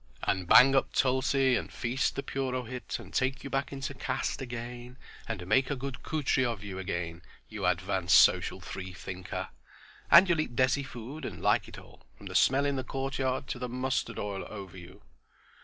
"And 0.23 0.47
bang 0.47 0.75
up 0.75 0.93
tulsi 0.93 1.55
and 1.55 1.71
feast 1.71 2.15
the 2.15 2.23
purohit, 2.23 2.97
and 2.97 3.13
take 3.13 3.43
you 3.43 3.51
back 3.51 3.71
into 3.71 3.93
caste 3.93 4.41
again 4.41 4.97
and 5.27 5.45
make 5.45 5.69
a 5.69 5.75
good 5.75 6.01
khuttri 6.01 6.43
of 6.43 6.63
you 6.63 6.79
again, 6.79 7.21
you 7.49 7.67
advanced 7.67 8.19
social 8.19 8.59
Free 8.59 8.93
thinker. 8.93 9.49
And 10.09 10.27
you'll 10.27 10.41
eat 10.41 10.55
desi 10.55 10.83
food, 10.83 11.23
and 11.23 11.39
like 11.39 11.67
it 11.67 11.77
all, 11.77 12.01
from 12.17 12.25
the 12.25 12.33
smell 12.33 12.65
in 12.65 12.77
the 12.77 12.83
courtyard 12.83 13.47
to 13.49 13.59
the 13.59 13.69
mustard 13.69 14.17
oil 14.17 14.43
over 14.49 14.75
you." 14.75 15.03